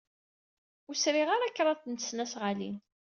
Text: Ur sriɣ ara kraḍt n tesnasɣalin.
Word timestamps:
Ur 0.87 0.95
sriɣ 0.97 1.29
ara 1.31 1.55
kraḍt 1.55 1.85
n 1.87 1.93
tesnasɣalin. 1.95 2.77